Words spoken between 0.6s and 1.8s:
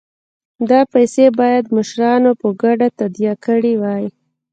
دا پیسې باید